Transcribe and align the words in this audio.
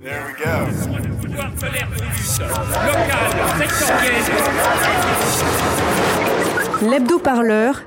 There 0.00 0.22
we 0.26 0.32
go. 0.32 0.48
L'hebdo-parleur. 6.88 7.82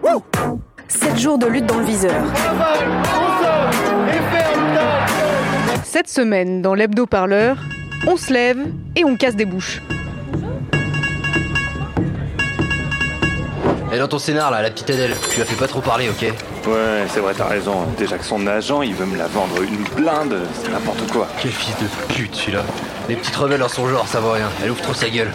7 0.89 1.17
jours 1.17 1.37
de 1.37 1.47
lutte 1.47 1.67
dans 1.67 1.77
le 1.77 1.85
viseur. 1.85 2.21
Cette 5.85 6.09
semaine, 6.09 6.61
dans 6.61 6.73
l'hebdo-parleur, 6.73 7.57
on 8.05 8.17
se 8.17 8.33
lève 8.33 8.59
et 8.97 9.05
on 9.05 9.15
casse 9.15 9.37
des 9.37 9.45
bouches. 9.45 9.81
Et 13.93 13.97
dans 13.99 14.07
ton 14.07 14.19
scénar 14.19 14.51
là, 14.51 14.61
la 14.61 14.69
petite 14.71 14.89
Adèle, 14.89 15.13
tu 15.33 15.39
la 15.39 15.45
fais 15.45 15.55
pas 15.55 15.67
trop 15.67 15.81
parler, 15.81 16.07
ok 16.09 16.21
Ouais, 16.65 17.05
c'est 17.09 17.19
vrai, 17.19 17.33
t'as 17.37 17.47
raison. 17.47 17.85
Déjà 17.97 18.17
que 18.17 18.23
son 18.23 18.47
agent, 18.47 18.83
il 18.83 18.93
veut 18.93 19.05
me 19.05 19.17
la 19.17 19.27
vendre 19.27 19.61
une 19.61 19.83
blinde, 20.01 20.37
c'est 20.53 20.71
n'importe 20.71 21.11
quoi. 21.11 21.27
Quel 21.41 21.51
fils 21.51 21.75
de 21.77 22.13
pute 22.13 22.33
celui-là. 22.33 22.61
Les 23.09 23.17
petites 23.17 23.35
rebelles 23.35 23.63
en 23.63 23.67
son 23.67 23.89
genre, 23.89 24.07
ça 24.07 24.21
vaut 24.21 24.31
rien. 24.31 24.47
Elle 24.63 24.71
ouvre 24.71 24.81
trop 24.81 24.93
sa 24.93 25.09
gueule. 25.09 25.29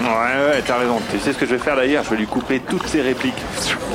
Ouais, 0.00 0.06
ouais, 0.06 0.62
t'as 0.66 0.78
raison. 0.78 1.00
Tu 1.12 1.20
sais 1.20 1.32
ce 1.32 1.38
que 1.38 1.46
je 1.46 1.52
vais 1.54 1.58
faire 1.62 1.76
d'ailleurs? 1.76 2.02
Je 2.02 2.10
vais 2.10 2.16
lui 2.16 2.26
couper 2.26 2.60
toutes 2.60 2.86
ses 2.88 3.02
répliques. 3.02 3.34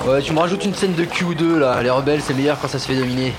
Ouais, 0.07 0.21
tu 0.21 0.31
me 0.31 0.39
rajoutes 0.39 0.63
une 0.63 0.75
scène 0.75 0.93
de 0.93 1.03
cul 1.03 1.25
ou 1.25 1.33
deux 1.33 1.59
là. 1.59 1.81
Les 1.83 1.89
rebelles, 1.89 2.21
c'est 2.21 2.35
meilleur 2.35 2.57
quand 2.59 2.69
ça 2.69 2.79
se 2.79 2.87
fait 2.87 2.95
dominer. 2.95 3.33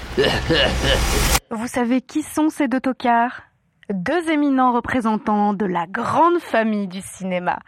Vous 1.50 1.68
savez 1.68 2.02
qui 2.02 2.22
sont 2.22 2.50
ces 2.50 2.68
deux 2.68 2.80
tocards? 2.80 3.45
Deux 3.92 4.30
éminents 4.30 4.72
représentants 4.72 5.52
de 5.52 5.64
la 5.64 5.86
grande 5.86 6.40
famille 6.40 6.88
du 6.88 7.00
cinéma. 7.00 7.60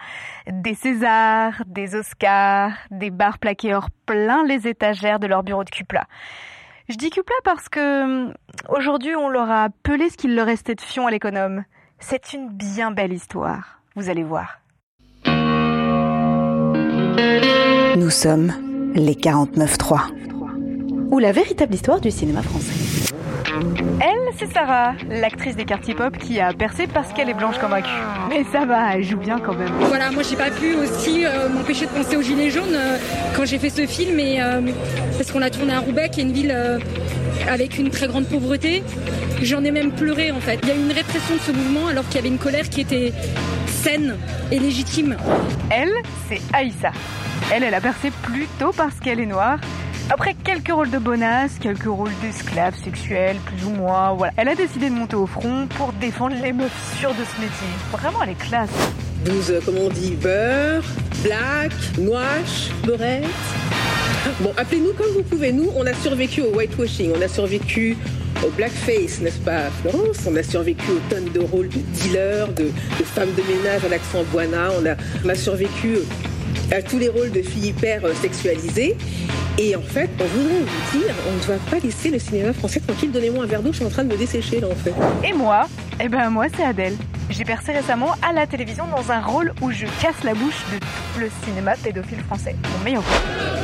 Des 0.51 0.75
Césars, 0.75 1.63
des 1.67 1.95
Oscars, 1.95 2.73
des 2.91 3.11
bars 3.11 3.39
plaqués 3.39 3.73
hors 3.73 3.91
plein 4.05 4.45
les 4.45 4.67
étagères 4.67 5.21
de 5.21 5.29
leur 5.29 5.45
bureau 5.45 5.63
de 5.63 5.71
Cupla. 5.71 6.07
Je 6.89 6.97
dis 6.97 7.11
Cupla 7.11 7.37
parce 7.45 7.69
que 7.69 8.03
hum, 8.03 8.35
aujourd'hui 8.69 9.15
on 9.15 9.29
leur 9.29 9.49
a 9.49 9.69
pelé 9.85 10.11
ce 10.11 10.17
qu'il 10.17 10.35
leur 10.35 10.47
restait 10.47 10.75
de 10.75 10.81
fion 10.81 11.07
à 11.07 11.13
l'économe. 11.13 11.63
C'est 12.01 12.33
une 12.33 12.49
bien 12.49 12.91
belle 12.91 13.13
histoire, 13.13 13.81
vous 13.95 14.11
allez 14.11 14.25
voir. 14.25 14.61
Nous 17.97 18.11
sommes 18.11 18.53
les 18.95 19.15
49-3. 19.15 20.09
Ou 21.11 21.19
la 21.21 21.33
véritable 21.33 21.75
histoire 21.75 22.01
du 22.01 22.11
cinéma 22.11 22.43
français. 22.43 22.78
Elle, 24.01 24.35
c'est 24.39 24.53
Sarah, 24.53 24.93
l'actrice 25.09 25.57
des 25.57 25.65
quartiers 25.65 25.95
pop 25.95 26.17
qui 26.17 26.41
a 26.41 26.53
percé 26.53 26.87
parce 26.87 27.13
qu'elle 27.13 27.29
est 27.29 27.35
blanche 27.35 27.59
comme 27.59 27.73
un 27.73 27.81
cul. 27.81 27.91
Mais 28.29 28.45
ça 28.53 28.65
va, 28.65 28.95
elle 28.95 29.03
joue 29.03 29.17
bien 29.17 29.39
quand 29.39 29.55
même. 29.55 29.73
Voilà, 29.81 30.11
moi 30.11 30.23
j'ai 30.23 30.37
pas 30.37 30.51
pu 30.51 30.75
aussi 30.75 31.25
euh, 31.25 31.49
m'empêcher 31.49 31.87
de 31.87 31.91
penser 31.91 32.17
aux 32.17 32.23
Gilets 32.23 32.51
jaunes 32.51 32.75
euh, 32.75 32.99
quand 33.35 33.45
j'ai 33.45 33.59
fait 33.59 33.71
ce 33.71 33.87
film 33.87 34.19
et 34.21 34.41
euh, 34.41 34.61
parce 35.17 35.31
qu'on 35.33 35.39
l'a 35.39 35.51
tourné 35.51 35.73
à 35.73 35.81
Roubaix, 35.81 36.09
qui 36.09 36.21
est 36.21 36.25
une 36.25 36.33
ville 36.33 36.55
avec 37.49 37.79
une 37.79 37.91
très 37.91 38.07
grande 38.07 38.27
pauvreté. 38.27 38.83
J'en 39.43 39.65
ai 39.65 39.71
même 39.71 39.93
pleuré 39.93 40.31
en 40.31 40.41
fait. 40.41 40.59
Il 40.63 40.69
y 40.69 40.73
a 40.73 40.75
eu 40.75 40.79
une 40.79 40.93
répression 40.93 41.35
de 41.35 41.41
ce 41.41 41.53
mouvement 41.53 41.89
alors 41.89 42.07
qu'il 42.07 42.17
y 42.17 42.19
avait 42.19 42.29
une 42.29 42.39
colère 42.39 42.69
qui 42.69 42.81
était 42.81 43.13
saine 43.67 44.17
et 44.51 44.59
légitime. 44.59 45.17
Elle, 45.71 45.93
c'est 46.29 46.41
Aïssa. 46.53 46.93
Elle, 47.53 47.63
elle 47.65 47.75
a 47.75 47.81
percé 47.81 48.11
plutôt 48.23 48.73
parce 48.77 48.99
qu'elle 49.01 49.21
est 49.21 49.27
noire. 49.27 49.59
Après 50.11 50.35
quelques 50.43 50.73
rôles 50.73 50.91
de 50.91 50.97
bonasse, 50.97 51.59
quelques 51.61 51.85
rôles 51.85 52.13
d'esclaves 52.23 52.75
sexuels, 52.83 53.37
plus 53.45 53.67
ou 53.67 53.71
moins, 53.71 54.15
voilà. 54.15 54.33
Elle 54.39 54.49
a 54.49 54.55
décidé 54.55 54.89
de 54.89 54.95
monter 54.95 55.17
au 55.17 55.27
front 55.27 55.67
pour 55.77 55.93
défendre 55.93 56.35
les 56.43 56.53
meufs 56.55 56.97
sûres 56.99 57.11
de 57.11 57.25
ce 57.25 57.41
métier. 57.41 57.69
Vraiment, 57.93 58.23
elle 58.23 58.31
est 58.31 58.39
classe. 58.39 58.71
12, 59.27 59.51
euh, 59.51 59.61
comment 59.67 59.83
on 59.83 59.89
dit, 59.91 60.13
beurre, 60.13 60.83
black, 61.23 61.73
noix, 61.99 62.23
beurette. 62.85 63.25
Bon, 64.41 64.53
appelez-nous 64.57 64.95
comme 64.95 65.13
vous 65.13 65.23
pouvez. 65.23 65.53
Nous, 65.53 65.71
on 65.77 65.85
a 65.85 65.93
survécu 65.93 66.41
au 66.41 66.57
whitewashing, 66.57 67.13
on 67.15 67.21
a 67.21 67.29
survécu 67.29 67.95
au 68.47 68.49
blackface, 68.51 69.21
n'est-ce 69.21 69.41
pas, 69.41 69.65
Florence? 69.83 70.21
On 70.27 70.37
a 70.37 70.43
survécu 70.43 70.91
aux 70.91 71.15
tonnes 71.15 71.31
de 71.35 71.41
rôles 71.41 71.69
de 71.69 71.81
dealers, 71.93 72.49
de, 72.55 72.71
femmes 73.05 73.35
de 73.37 73.43
ménage 73.43 73.85
à 73.85 73.89
l'accent 73.89 74.23
boana. 74.33 74.71
On 74.81 74.87
a, 74.87 74.95
on 75.25 75.29
a 75.29 75.35
survécu 75.35 75.99
à 76.73 76.81
tous 76.81 76.99
les 76.99 77.09
rôles 77.09 77.31
de 77.31 77.43
filles 77.43 77.69
hyper 77.69 78.07
euh, 78.07 78.15
sexualisées. 78.15 78.97
Et 79.61 79.75
en 79.75 79.83
fait, 79.83 80.09
on 80.21 80.25
voudrait 80.25 80.61
vous 80.61 80.99
dire, 80.99 81.13
on 81.29 81.33
ne 81.33 81.45
doit 81.45 81.57
pas 81.69 81.81
laisser 81.81 82.11
le 82.11 82.21
cinéma 82.21 82.53
français 82.53 82.79
tranquille. 82.79 83.11
Donnez-moi 83.11 83.43
un 83.43 83.47
verre 83.49 83.61
d'eau, 83.61 83.73
je 83.73 83.79
suis 83.79 83.85
en 83.85 83.91
train 83.91 84.05
de 84.05 84.13
me 84.13 84.17
dessécher 84.17 84.61
là 84.61 84.69
en 84.69 84.75
fait. 84.77 84.95
Et 85.29 85.33
moi 85.33 85.67
Eh 86.01 86.09
ben 86.09 86.31
moi, 86.31 86.47
c'est 86.57 86.63
Adèle. 86.63 86.95
J'ai 87.29 87.45
percé 87.45 87.73
récemment 87.73 88.15
à 88.23 88.33
la 88.33 88.47
télévision 88.47 88.85
dans 88.87 89.11
un 89.11 89.21
rôle 89.21 89.53
où 89.61 89.73
je 89.73 89.87
casse 90.01 90.23
la 90.23 90.35
bouche 90.35 90.65
de 90.73 90.79
tout 90.79 91.21
le 91.21 91.29
cinéma 91.45 91.75
pédophile 91.75 92.21
français. 92.21 92.55
Mon 92.79 92.85
meilleur. 92.85 93.03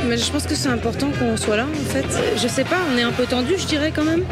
Mais 0.09 0.16
je 0.16 0.32
pense 0.32 0.49
que 0.49 0.56
c'est 0.56 0.69
important 0.69 1.06
qu'on 1.16 1.37
soit 1.37 1.56
là 1.56 1.65
en 1.65 1.93
fait. 1.93 2.06
Je 2.37 2.49
sais 2.49 2.65
pas, 2.65 2.78
on 2.93 2.99
est 2.99 3.03
un 3.03 3.12
peu 3.12 3.25
tendu, 3.25 3.55
je 3.56 3.66
dirais 3.66 3.93
quand 3.94 4.05
même. 4.05 4.25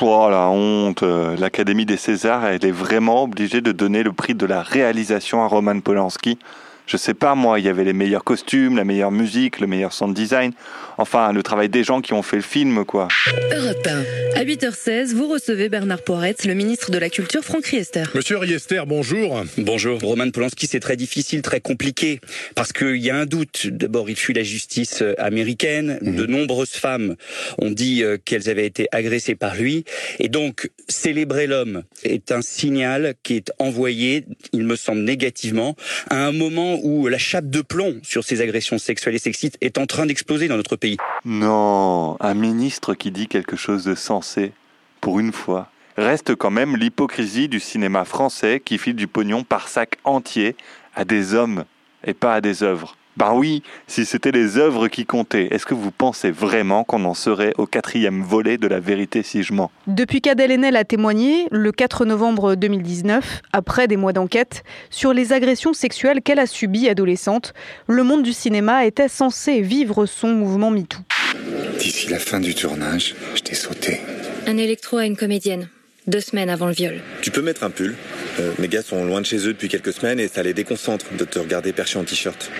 Oh 0.00 0.26
la 0.28 0.48
honte. 0.48 1.04
L'Académie 1.38 1.86
des 1.86 1.96
Césars, 1.96 2.44
elle 2.44 2.64
est 2.64 2.72
vraiment 2.72 3.22
obligée 3.22 3.60
de 3.60 3.70
donner 3.70 4.02
le 4.02 4.12
prix 4.12 4.34
de 4.34 4.46
la 4.46 4.62
réalisation 4.62 5.44
à 5.44 5.46
Roman 5.46 5.78
Polanski. 5.78 6.40
Je 6.86 6.96
sais 6.96 7.14
pas 7.14 7.34
moi, 7.34 7.60
il 7.60 7.66
y 7.66 7.68
avait 7.68 7.84
les 7.84 7.92
meilleurs 7.92 8.24
costumes, 8.24 8.76
la 8.76 8.84
meilleure 8.84 9.12
musique, 9.12 9.60
le 9.60 9.66
meilleur 9.66 9.92
sound 9.92 10.14
design. 10.14 10.52
Enfin, 10.98 11.32
le 11.32 11.42
travail 11.42 11.68
des 11.68 11.84
gens 11.84 12.00
qui 12.00 12.12
ont 12.12 12.22
fait 12.22 12.36
le 12.36 12.42
film, 12.42 12.84
quoi. 12.84 13.08
Europe 13.54 13.86
1. 13.86 14.40
À 14.40 14.44
8h16, 14.44 15.14
vous 15.14 15.28
recevez 15.28 15.68
Bernard 15.68 16.02
Poiretz, 16.02 16.44
le 16.44 16.54
ministre 16.54 16.90
de 16.90 16.98
la 16.98 17.08
Culture, 17.10 17.42
Franck 17.42 17.66
Riester. 17.66 18.04
Monsieur 18.14 18.38
Riester, 18.38 18.82
bonjour. 18.86 19.42
Bonjour. 19.58 20.00
Roman 20.00 20.30
Polanski, 20.30 20.66
c'est 20.66 20.80
très 20.80 20.96
difficile, 20.96 21.42
très 21.42 21.60
compliqué, 21.60 22.20
parce 22.54 22.72
qu'il 22.72 22.96
y 22.96 23.10
a 23.10 23.16
un 23.16 23.26
doute. 23.26 23.68
D'abord, 23.68 24.10
il 24.10 24.16
fuit 24.16 24.34
la 24.34 24.42
justice 24.42 25.02
euh, 25.02 25.14
américaine. 25.18 25.98
De 26.02 26.26
nombreuses 26.26 26.70
femmes 26.70 27.16
ont 27.58 27.70
dit 27.70 28.02
euh, 28.02 28.16
qu'elles 28.22 28.50
avaient 28.50 28.66
été 28.66 28.88
agressées 28.92 29.34
par 29.34 29.54
lui. 29.54 29.84
Et 30.18 30.28
donc, 30.28 30.70
célébrer 30.88 31.46
l'homme 31.46 31.84
est 32.02 32.32
un 32.32 32.42
signal 32.42 33.14
qui 33.22 33.36
est 33.36 33.52
envoyé, 33.58 34.24
il 34.52 34.64
me 34.64 34.76
semble 34.76 35.02
négativement, 35.02 35.76
à 36.10 36.26
un 36.26 36.32
moment 36.32 36.71
où 36.82 37.08
la 37.08 37.18
chape 37.18 37.48
de 37.48 37.60
plomb 37.60 38.00
sur 38.02 38.24
ces 38.24 38.40
agressions 38.40 38.78
sexuelles 38.78 39.14
et 39.14 39.18
sexistes 39.18 39.58
est 39.60 39.78
en 39.78 39.86
train 39.86 40.06
d'exploser 40.06 40.48
dans 40.48 40.56
notre 40.56 40.76
pays. 40.76 40.96
Non, 41.24 42.16
un 42.20 42.34
ministre 42.34 42.94
qui 42.94 43.10
dit 43.10 43.28
quelque 43.28 43.56
chose 43.56 43.84
de 43.84 43.94
sensé, 43.94 44.52
pour 45.00 45.20
une 45.20 45.32
fois, 45.32 45.70
reste 45.96 46.34
quand 46.34 46.50
même 46.50 46.76
l'hypocrisie 46.76 47.48
du 47.48 47.60
cinéma 47.60 48.04
français 48.04 48.60
qui 48.64 48.78
file 48.78 48.96
du 48.96 49.06
pognon 49.06 49.44
par 49.44 49.68
sac 49.68 49.98
entier 50.04 50.56
à 50.94 51.04
des 51.04 51.34
hommes 51.34 51.64
et 52.04 52.14
pas 52.14 52.34
à 52.34 52.40
des 52.40 52.62
œuvres. 52.62 52.96
Ben 53.18 53.34
oui, 53.34 53.62
si 53.86 54.06
c'était 54.06 54.30
les 54.30 54.56
œuvres 54.56 54.88
qui 54.88 55.04
comptaient, 55.04 55.48
est-ce 55.50 55.66
que 55.66 55.74
vous 55.74 55.90
pensez 55.90 56.30
vraiment 56.30 56.82
qu'on 56.82 57.04
en 57.04 57.12
serait 57.12 57.52
au 57.58 57.66
quatrième 57.66 58.22
volet 58.22 58.56
de 58.56 58.66
la 58.66 58.80
vérité 58.80 59.22
si 59.22 59.42
je 59.42 59.52
mens? 59.52 59.70
Depuis 59.86 60.22
qu'Adèle 60.22 60.50
Haenel 60.50 60.76
a 60.76 60.84
témoigné, 60.84 61.46
le 61.50 61.72
4 61.72 62.06
novembre 62.06 62.54
2019, 62.54 63.42
après 63.52 63.86
des 63.86 63.98
mois 63.98 64.14
d'enquête, 64.14 64.64
sur 64.88 65.12
les 65.12 65.34
agressions 65.34 65.74
sexuelles 65.74 66.22
qu'elle 66.22 66.38
a 66.38 66.46
subies 66.46 66.88
adolescente, 66.88 67.52
le 67.86 68.02
monde 68.02 68.22
du 68.22 68.32
cinéma 68.32 68.86
était 68.86 69.08
censé 69.08 69.60
vivre 69.60 70.06
son 70.06 70.28
mouvement 70.28 70.70
MeToo. 70.70 71.00
D'ici 71.78 72.08
la 72.08 72.18
fin 72.18 72.40
du 72.40 72.54
tournage, 72.54 73.14
je 73.34 73.42
t'ai 73.42 73.54
sauté. 73.54 74.00
Un 74.46 74.56
électro 74.56 74.96
à 74.96 75.04
une 75.04 75.16
comédienne, 75.16 75.68
deux 76.06 76.20
semaines 76.20 76.48
avant 76.48 76.66
le 76.66 76.72
viol. 76.72 77.00
Tu 77.20 77.30
peux 77.30 77.42
mettre 77.42 77.62
un 77.62 77.70
pull. 77.70 77.94
Euh, 78.40 78.52
mes 78.58 78.68
gars 78.68 78.82
sont 78.82 79.04
loin 79.04 79.20
de 79.20 79.26
chez 79.26 79.46
eux 79.46 79.52
depuis 79.52 79.68
quelques 79.68 79.92
semaines 79.92 80.18
et 80.18 80.28
ça 80.28 80.42
les 80.42 80.54
déconcentre 80.54 81.06
de 81.14 81.24
te 81.24 81.38
regarder 81.38 81.74
perché 81.74 81.98
en 81.98 82.04
t-shirt. 82.04 82.50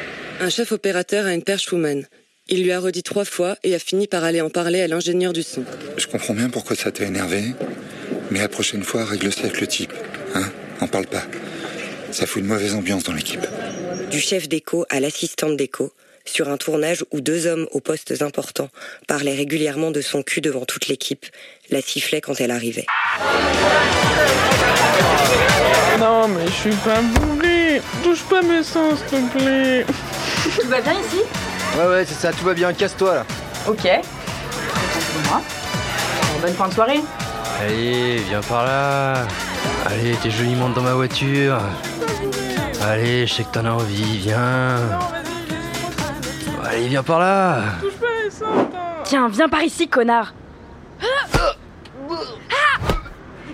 Un 0.42 0.50
chef 0.50 0.72
opérateur 0.72 1.26
a 1.26 1.34
une 1.34 1.44
perche 1.44 1.70
woman. 1.70 2.04
Il 2.48 2.64
lui 2.64 2.72
a 2.72 2.80
redit 2.80 3.04
trois 3.04 3.24
fois 3.24 3.56
et 3.62 3.76
a 3.76 3.78
fini 3.78 4.08
par 4.08 4.24
aller 4.24 4.40
en 4.40 4.50
parler 4.50 4.80
à 4.80 4.88
l'ingénieur 4.88 5.32
du 5.32 5.44
son. 5.44 5.64
Je 5.96 6.08
comprends 6.08 6.34
bien 6.34 6.50
pourquoi 6.50 6.74
ça 6.74 6.90
t'a 6.90 7.04
énervé, 7.04 7.54
mais 8.32 8.40
la 8.40 8.48
prochaine 8.48 8.82
fois, 8.82 9.04
règle 9.04 9.32
ça 9.32 9.42
avec 9.42 9.60
le 9.60 9.68
type. 9.68 9.92
Hein 10.34 10.50
En 10.80 10.88
parle 10.88 11.06
pas. 11.06 11.22
Ça 12.10 12.26
fout 12.26 12.42
une 12.42 12.48
mauvaise 12.48 12.74
ambiance 12.74 13.04
dans 13.04 13.12
l'équipe. 13.12 13.46
Du 14.10 14.18
chef 14.18 14.48
d'écho 14.48 14.84
à 14.90 14.98
l'assistante 14.98 15.56
d'écho, 15.56 15.92
sur 16.24 16.48
un 16.48 16.56
tournage 16.56 17.04
où 17.12 17.20
deux 17.20 17.46
hommes 17.46 17.68
aux 17.70 17.80
postes 17.80 18.20
importants 18.20 18.70
parlaient 19.06 19.36
régulièrement 19.36 19.92
de 19.92 20.00
son 20.00 20.24
cul 20.24 20.40
devant 20.40 20.64
toute 20.64 20.88
l'équipe, 20.88 21.24
la 21.70 21.80
sifflaient 21.80 22.20
quand 22.20 22.40
elle 22.40 22.50
arrivait. 22.50 22.86
Non, 26.00 26.26
mais 26.26 26.46
je 26.46 26.52
suis 26.52 26.80
pas 26.84 27.00
bourré. 27.00 27.80
Touche 28.02 28.24
pas 28.28 28.42
mes 28.42 28.64
seins, 28.64 28.96
s'il 28.96 29.28
te 29.28 29.38
plaît. 29.38 29.86
Tout 30.60 30.68
va 30.68 30.80
bien 30.80 30.92
ici 30.94 31.20
Ouais, 31.78 31.86
ouais, 31.86 32.04
c'est 32.04 32.14
ça, 32.14 32.32
tout 32.32 32.44
va 32.44 32.52
bien, 32.54 32.72
casse-toi 32.72 33.14
là. 33.14 33.24
Ok. 33.66 33.84
moi 35.28 35.40
Bonne 36.40 36.54
fin 36.54 36.68
de 36.68 36.74
soirée. 36.74 37.00
Allez, 37.60 38.16
viens 38.28 38.40
par 38.42 38.64
là. 38.64 39.14
Allez, 39.86 40.14
t'es 40.22 40.30
joliment 40.30 40.68
dans 40.68 40.82
ma 40.82 40.94
voiture. 40.94 41.58
Allez, 42.84 43.26
je 43.26 43.34
sais 43.34 43.44
que 43.44 43.52
t'en 43.52 43.64
as 43.64 43.70
envie, 43.70 44.18
viens. 44.18 44.76
Allez, 46.64 46.88
viens 46.88 47.02
par 47.02 47.20
là. 47.20 47.60
Tiens, 49.04 49.28
viens 49.28 49.48
par 49.48 49.62
ici, 49.62 49.88
connard. 49.88 50.34
Ah 51.00 51.54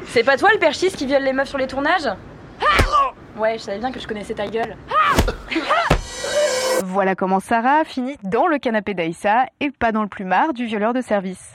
C'est 0.07 0.25
pas 0.25 0.37
toi 0.37 0.51
le 0.53 0.59
perchiste 0.59 0.97
qui 0.97 1.07
viole 1.07 1.23
les 1.23 1.33
meufs 1.33 1.49
sur 1.49 1.59
les 1.59 1.67
tournages 1.67 2.09
Ouais, 3.37 3.59
je 3.59 3.63
savais 3.65 3.79
bien 3.79 3.93
que 3.93 4.01
je 4.01 4.07
connaissais 4.09 4.35
ta 4.35 4.47
gueule. 4.47 4.77
Voilà 6.91 7.15
comment 7.15 7.39
Sarah 7.39 7.85
finit 7.85 8.17
dans 8.23 8.47
le 8.47 8.59
canapé 8.59 8.95
d'Aïssa 8.95 9.45
et 9.61 9.71
pas 9.71 9.93
dans 9.93 10.01
le 10.01 10.09
plumard 10.09 10.55
du 10.55 10.65
violeur 10.65 10.95
de 10.95 11.03
service. 11.03 11.53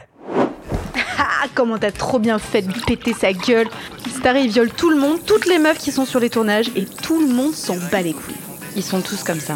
Ah, 1.17 1.47
comment 1.55 1.79
t'as 1.79 1.89
trop 1.89 2.19
bien 2.19 2.37
fait 2.37 2.61
de 2.61 2.71
péter 2.85 3.13
sa 3.13 3.33
gueule. 3.33 3.67
Starry, 4.07 4.43
il 4.43 4.51
viole 4.51 4.69
tout 4.69 4.91
le 4.91 4.95
monde, 4.95 5.25
toutes 5.25 5.47
les 5.47 5.57
meufs 5.57 5.79
qui 5.79 5.91
sont 5.91 6.05
sur 6.05 6.19
les 6.19 6.29
tournages, 6.29 6.69
et 6.75 6.85
tout 6.85 7.19
le 7.19 7.33
monde 7.33 7.53
s'en 7.53 7.77
bat 7.91 8.03
les 8.03 8.13
couilles. 8.13 8.35
Ils 8.75 8.83
sont 8.83 9.01
tous 9.01 9.23
comme 9.23 9.39
ça. 9.39 9.55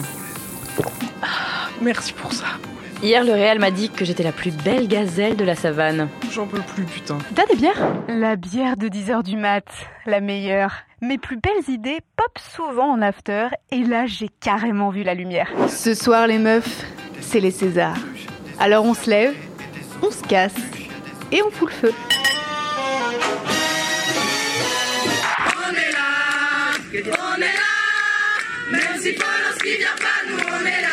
Merci 1.80 2.14
pour 2.14 2.34
ça. 2.34 2.46
Hier, 3.04 3.24
le 3.24 3.32
réel 3.34 3.60
m'a 3.60 3.70
dit 3.70 3.90
que 3.90 4.04
j'étais 4.06 4.24
la 4.24 4.32
plus 4.32 4.52
belle 4.52 4.88
gazelle 4.88 5.36
de 5.36 5.46
la 5.46 5.56
savane. 5.56 6.10
J'en 6.32 6.48
peux 6.48 6.62
plus, 6.62 6.84
putain. 6.84 7.20
T'as 7.36 7.46
des 7.46 7.56
bières? 7.56 7.94
La 8.08 8.36
bière 8.36 8.76
de 8.76 8.88
10h 8.88 9.24
du 9.24 9.38
mat, 9.38 9.66
la 10.08 10.20
meilleure. 10.20 10.74
Mes 11.02 11.20
plus 11.20 11.38
belles 11.38 11.70
idées 11.74 12.00
pop 12.16 12.40
souvent 12.56 12.92
en 12.92 13.02
after, 13.04 13.50
et 13.70 13.84
là 13.84 14.08
j'ai 14.08 14.30
carrément 14.42 14.90
vu 14.90 15.04
la 15.04 15.14
lumière. 15.14 15.48
Ce 15.70 15.94
soir 15.94 16.26
les 16.26 16.40
meufs, 16.40 16.86
c'est 17.22 17.40
les 17.40 17.52
Césars. 17.52 17.98
Alors 18.60 18.84
on 18.84 18.96
se 18.96 19.08
lève, 19.08 19.36
on 20.02 20.10
se 20.10 20.24
casse, 20.24 20.56
et 21.32 21.44
on 21.44 21.52
fout 21.52 21.70
le 21.70 21.76
feu. 21.76 21.94
On 25.56 25.72
est 25.72 25.92
là, 25.92 26.74
on 26.96 27.42
est 27.42 27.42
là, 27.42 28.72
même 28.72 29.00
si 29.00 29.14
Polanski 29.14 29.78
vient 29.78 29.96
pas, 30.00 30.28
nous 30.28 30.40
on 30.40 30.66
est 30.66 30.82
là. 30.82 30.88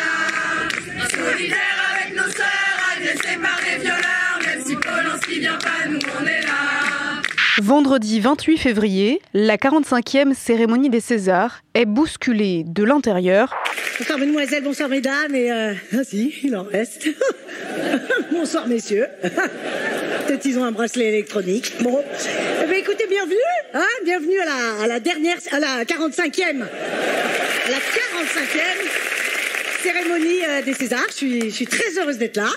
Polanski 5.45 5.47
vient 5.47 5.57
pas, 5.57 5.87
nous 5.89 5.99
on 6.19 6.25
est 6.25 6.41
là. 6.41 7.21
Vendredi 7.61 8.19
28 8.19 8.57
février, 8.57 9.21
la 9.33 9.57
45e 9.57 10.33
cérémonie 10.33 10.89
des 10.89 10.99
Césars 10.99 11.61
est 11.73 11.85
bousculée 11.85 12.63
de 12.65 12.83
l'intérieur 12.83 13.53
Bonsoir 13.97 14.19
mesdemoiselles, 14.19 14.63
bonsoir 14.63 14.89
mesdames, 14.89 15.33
et 15.33 15.51
euh, 15.51 15.73
ah 15.93 16.03
si, 16.03 16.33
il 16.43 16.55
en 16.57 16.63
reste. 16.63 17.07
bonsoir 18.31 18.67
messieurs. 18.67 19.07
Peut-être 19.23 20.45
ils 20.45 20.59
ont 20.59 20.65
un 20.65 20.73
bracelet 20.73 21.05
électronique. 21.05 21.73
Bon, 21.81 22.03
eh 22.61 22.67
bien, 22.67 22.77
écoutez, 22.77 23.07
bienvenue, 23.07 23.35
hein, 23.73 23.87
bienvenue 24.03 24.39
à 24.39 24.45
la, 24.45 24.83
à 24.83 24.87
la 24.87 24.99
dernière, 24.99 25.37
à 25.51 25.59
la 25.59 25.85
45e, 25.85 26.63
à 26.63 27.69
la 27.69 27.77
45e 27.77 29.24
cérémonie 29.85 30.43
euh, 30.49 30.61
des 30.63 30.73
Césars. 30.73 31.05
Je 31.09 31.13
suis, 31.13 31.41
je 31.41 31.55
suis 31.55 31.67
très 31.67 31.99
heureuse 31.99 32.17
d'être 32.17 32.37
là. 32.37 32.49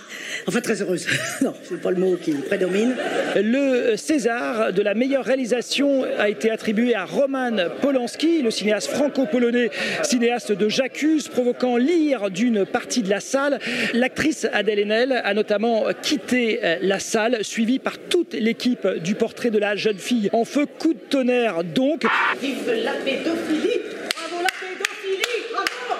Enfin, 0.46 0.62
très 0.62 0.80
heureuse. 0.80 1.06
non, 1.42 1.52
c'est 1.62 1.80
pas 1.80 1.90
le 1.90 1.98
mot 1.98 2.16
qui 2.16 2.32
prédomine. 2.32 2.96
Le 3.36 3.96
César 3.96 4.72
de 4.72 4.80
la 4.80 4.94
meilleure 4.94 5.26
réalisation 5.26 6.04
a 6.18 6.30
été 6.30 6.50
attribué 6.50 6.94
à 6.94 7.04
Roman 7.04 7.68
Polanski, 7.82 8.40
le 8.40 8.50
cinéaste 8.50 8.88
franco-polonais, 8.90 9.70
cinéaste 10.02 10.52
de 10.52 10.68
J'accuse, 10.70 11.28
provoquant 11.28 11.76
l'ire 11.76 12.30
d'une 12.30 12.64
partie 12.64 13.02
de 13.02 13.10
la 13.10 13.20
salle. 13.20 13.58
L'actrice 13.92 14.46
Adèle 14.54 14.80
Haenel 14.80 15.20
a 15.22 15.34
notamment 15.34 15.84
quitté 16.02 16.60
euh, 16.62 16.76
la 16.80 16.98
salle, 16.98 17.44
suivie 17.44 17.78
par 17.78 17.98
toute 17.98 18.32
l'équipe 18.32 18.86
du 19.04 19.14
portrait 19.14 19.50
de 19.50 19.58
la 19.58 19.76
jeune 19.76 19.98
fille. 19.98 20.30
En 20.32 20.46
feu, 20.46 20.64
coup 20.78 20.94
de 20.94 20.98
tonnerre 20.98 21.62
donc. 21.62 22.06
Vive 22.40 22.72
la 22.82 22.92
pédophilie 22.92 23.80
Bravo 24.16 24.42
la 24.42 24.66
pédophilie 24.66 25.44
Bravo 25.52 25.98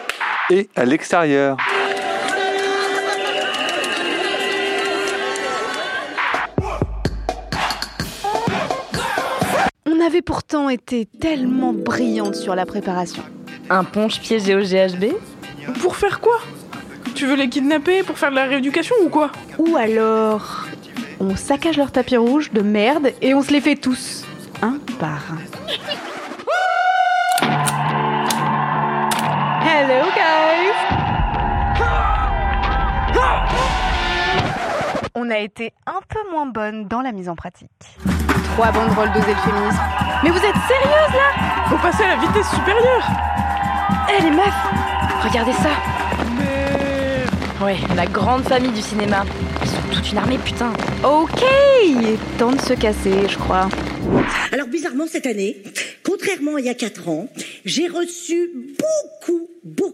Et 0.50 0.68
à 0.76 0.86
l'extérieur. 0.86 1.58
On 9.84 10.00
avait 10.00 10.22
pourtant 10.22 10.70
été 10.70 11.06
tellement 11.20 11.74
brillante 11.74 12.34
sur 12.34 12.54
la 12.54 12.64
préparation. 12.64 13.22
Un 13.68 13.84
punch 13.84 14.20
piégé 14.20 14.54
au 14.54 14.60
GHB 14.60 15.12
Pour 15.82 15.96
faire 15.96 16.20
quoi? 16.20 16.38
Tu 17.14 17.26
veux 17.26 17.36
les 17.36 17.50
kidnapper 17.50 18.02
pour 18.02 18.16
faire 18.16 18.30
de 18.30 18.36
la 18.36 18.44
rééducation 18.44 18.96
ou 19.04 19.10
quoi? 19.10 19.30
Ou 19.58 19.76
alors, 19.76 20.64
on 21.20 21.36
saccage 21.36 21.76
leur 21.76 21.92
tapis 21.92 22.16
rouge 22.16 22.52
de 22.52 22.62
merde 22.62 23.12
et 23.20 23.34
on 23.34 23.42
se 23.42 23.52
les 23.52 23.60
fait 23.60 23.76
tous, 23.76 24.24
un 24.62 24.78
par 24.98 25.20
un. 25.32 26.07
Hello 29.80 30.06
guys 30.10 30.74
On 35.14 35.30
a 35.30 35.38
été 35.38 35.72
un 35.86 36.00
peu 36.08 36.18
moins 36.32 36.46
bonne 36.46 36.88
dans 36.88 37.00
la 37.00 37.12
mise 37.12 37.28
en 37.28 37.36
pratique. 37.36 37.70
Trois 38.54 38.72
banderoles 38.72 39.12
d'oser 39.12 39.30
le 39.34 39.36
féminisme. 39.36 39.78
Mais 40.24 40.30
vous 40.30 40.38
êtes 40.38 40.56
sérieuse 40.66 41.12
là? 41.12 41.66
Faut 41.68 41.78
passer 41.78 42.02
à 42.02 42.08
la 42.08 42.16
vitesse 42.16 42.50
supérieure 42.50 43.08
Eh 44.18 44.20
les 44.20 44.30
meufs 44.30 45.22
Regardez 45.22 45.52
ça 45.52 45.70
Ouais, 47.64 47.76
la 47.94 48.06
grande 48.06 48.42
famille 48.42 48.72
du 48.72 48.82
cinéma. 48.82 49.24
Ils 49.62 49.68
sont 49.68 49.82
toute 49.92 50.10
une 50.10 50.18
armée, 50.18 50.38
putain. 50.38 50.72
Ok 51.04 51.44
Temps 52.36 52.50
de 52.50 52.60
se 52.60 52.74
casser, 52.74 53.28
je 53.28 53.38
crois. 53.38 53.68
Alors 54.52 54.66
bizarrement 54.66 55.06
cette 55.06 55.26
année, 55.26 55.62
contrairement 56.04 56.56
à 56.56 56.60
il 56.60 56.66
y 56.66 56.68
a 56.68 56.74
4 56.74 57.08
ans, 57.08 57.28
j'ai 57.64 57.86
reçu 57.86 58.50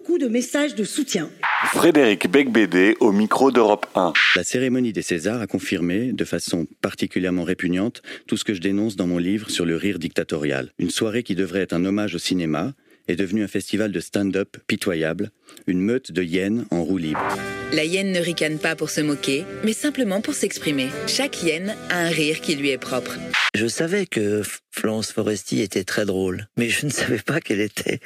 beaucoup, 0.04 0.18
de 0.18 0.28
messages 0.28 0.74
de 0.74 0.84
soutien. 0.84 1.30
Frédéric 1.66 2.30
Becbédé 2.30 2.96
au 3.00 3.10
micro 3.10 3.50
d'Europe 3.50 3.86
1. 3.94 4.12
La 4.36 4.44
cérémonie 4.44 4.92
des 4.92 5.02
Césars 5.02 5.40
a 5.40 5.46
confirmé, 5.46 6.12
de 6.12 6.24
façon 6.24 6.66
particulièrement 6.82 7.44
répugnante, 7.44 8.02
tout 8.26 8.36
ce 8.36 8.44
que 8.44 8.54
je 8.54 8.60
dénonce 8.60 8.96
dans 8.96 9.06
mon 9.06 9.18
livre 9.18 9.50
sur 9.50 9.64
le 9.64 9.76
rire 9.76 9.98
dictatorial. 9.98 10.70
Une 10.78 10.90
soirée 10.90 11.22
qui 11.22 11.34
devrait 11.34 11.60
être 11.60 11.72
un 11.72 11.84
hommage 11.84 12.14
au 12.14 12.18
cinéma 12.18 12.74
est 13.08 13.16
devenue 13.16 13.44
un 13.44 13.48
festival 13.48 13.92
de 13.92 14.00
stand-up 14.00 14.56
pitoyable, 14.66 15.30
une 15.66 15.80
meute 15.80 16.12
de 16.12 16.22
hyènes 16.22 16.66
en 16.70 16.82
roue 16.82 16.98
libre. 16.98 17.26
La 17.72 17.84
hyène 17.84 18.12
ne 18.12 18.20
ricane 18.20 18.58
pas 18.58 18.76
pour 18.76 18.90
se 18.90 19.00
moquer, 19.00 19.44
mais 19.64 19.72
simplement 19.72 20.20
pour 20.20 20.34
s'exprimer. 20.34 20.88
Chaque 21.06 21.42
hyène 21.42 21.74
a 21.90 21.98
un 21.98 22.08
rire 22.08 22.40
qui 22.40 22.54
lui 22.54 22.70
est 22.70 22.78
propre. 22.78 23.16
Je 23.54 23.68
savais 23.68 24.06
que 24.06 24.42
Florence 24.72 25.12
Foresti 25.12 25.62
était 25.62 25.84
très 25.84 26.04
drôle, 26.04 26.48
mais 26.56 26.68
je 26.68 26.84
ne 26.86 26.90
savais 26.90 27.20
pas 27.20 27.40
qu'elle 27.40 27.60
était, 27.60 28.00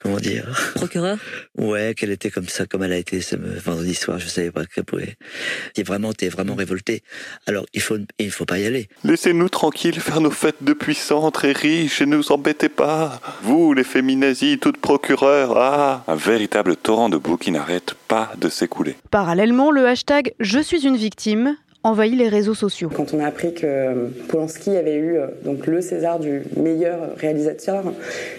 comment 0.00 0.16
dire, 0.16 0.72
Procureur? 0.74 1.18
Ouais, 1.56 1.94
qu'elle 1.96 2.10
était 2.10 2.30
comme 2.30 2.48
ça, 2.48 2.66
comme 2.66 2.82
elle 2.82 2.92
a 2.92 2.96
été 2.96 3.20
ce 3.20 3.36
vendredi 3.36 3.94
soir. 3.94 4.18
Je 4.18 4.26
savais 4.26 4.50
pas 4.50 4.66
qu'elle 4.66 4.82
pouvait. 4.82 5.16
T'es 5.74 5.84
vraiment, 5.84 6.12
t'es 6.12 6.28
vraiment 6.28 6.56
révolté. 6.56 7.04
Alors 7.46 7.66
il 7.72 7.80
faut, 7.80 7.98
il 8.18 8.32
faut 8.32 8.44
pas 8.44 8.58
y 8.58 8.66
aller. 8.66 8.88
Laissez-nous 9.04 9.48
tranquilles 9.48 10.00
faire 10.00 10.20
nos 10.20 10.32
fêtes 10.32 10.62
de 10.62 10.72
puissants, 10.72 11.30
très 11.30 11.52
riches, 11.52 12.00
et 12.00 12.06
ne 12.06 12.16
nous 12.16 12.32
embêtez 12.32 12.68
pas. 12.68 13.20
Vous, 13.42 13.74
les 13.74 13.84
féminazis, 13.84 14.58
toutes 14.58 14.78
procureurs, 14.78 15.56
ah 15.56 16.02
Un 16.08 16.16
véritable 16.16 16.74
torrent 16.74 17.08
de 17.08 17.18
boue 17.18 17.36
qui 17.36 17.52
n'arrête 17.52 17.94
pas 18.08 18.32
de 18.36 18.48
s'écouler. 18.48 18.96
Parallèlement, 19.10 19.70
le 19.70 19.86
hashtag 19.86 20.34
Je 20.38 20.58
suis 20.58 20.86
une 20.86 20.96
victime 20.96 21.56
envahit 21.84 22.16
les 22.16 22.28
réseaux 22.28 22.54
sociaux. 22.54 22.90
Quand 22.94 23.14
on 23.14 23.20
a 23.20 23.26
appris 23.26 23.54
que 23.54 24.08
Polanski 24.28 24.76
avait 24.76 24.96
eu 24.96 25.16
euh, 25.16 25.28
donc 25.44 25.66
le 25.66 25.80
César 25.80 26.18
du 26.18 26.42
meilleur 26.56 27.16
réalisateur, 27.16 27.84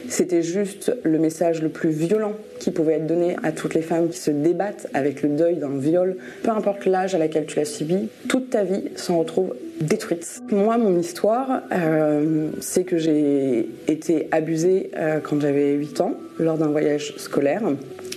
c'était 0.10 0.42
juste 0.42 0.94
le 1.04 1.18
message 1.20 1.62
le 1.62 1.70
plus 1.70 1.90
violent 1.90 2.34
qui 2.60 2.72
pouvait 2.72 2.96
être 2.96 3.08
donné 3.08 3.38
à 3.44 3.52
toutes 3.52 3.74
les 3.74 3.82
femmes 3.82 4.10
qui 4.10 4.18
se 4.18 4.32
débattent 4.32 4.88
avec 4.94 5.24
le 5.24 5.30
deuil 5.30 5.56
d'un 5.56 5.78
viol. 5.78 6.18
Peu 6.44 6.52
importe 6.52 6.86
l'âge 6.86 7.16
à 7.16 7.18
laquelle 7.18 7.46
tu 7.46 7.58
l'as 7.58 7.66
subi, 7.66 8.10
toute 8.28 8.50
ta 8.50 8.64
vie 8.64 8.84
s'en 8.96 9.20
retrouve 9.20 9.56
détruite. 9.80 10.42
Moi, 10.52 10.78
mon 10.78 11.00
histoire, 11.00 11.62
euh, 11.72 12.50
c'est 12.60 12.84
que 12.84 12.98
j'ai 12.98 13.70
été 13.88 14.28
abusée 14.32 14.92
euh, 14.98 15.20
quand 15.24 15.40
j'avais 15.40 15.74
8 15.74 16.02
ans 16.02 16.14
lors 16.38 16.58
d'un 16.58 16.68
voyage 16.68 17.14
scolaire. 17.16 17.62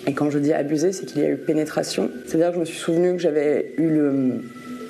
Et 0.09 0.15
quand 0.15 0.31
je 0.31 0.41
dis 0.41 0.53
abusée, 0.53 0.91
c'est 0.91 1.07
qu'il 1.07 1.23
y 1.23 1.25
a 1.25 1.29
eu 1.29 1.37
pénétration. 1.37 2.11
C'est-à-dire 2.27 2.49
que 2.49 2.55
je 2.55 2.61
me 2.61 2.65
suis 2.65 2.79
souvenu 2.79 3.13
que 3.13 3.23
j'avais 3.23 3.75
eu 3.79 3.89
le 3.89 4.41